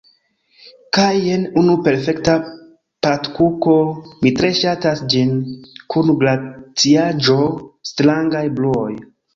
[0.97, 2.37] Kaj jen unu perfekta
[3.07, 3.77] patkuko,
[4.25, 5.37] mi tre ŝatas ĝin,
[5.95, 7.41] kun glaciaĵo.
[7.93, 8.93] strangaj bruoj